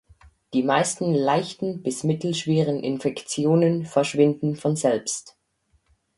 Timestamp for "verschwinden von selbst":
3.85-5.37